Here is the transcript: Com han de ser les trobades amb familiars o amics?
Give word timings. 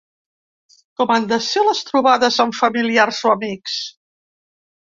Com 1.01 1.13
han 1.15 1.27
de 1.31 1.39
ser 1.49 1.65
les 1.67 1.83
trobades 1.91 2.41
amb 2.47 2.59
familiars 2.63 3.23
o 3.29 3.33
amics? 3.37 3.79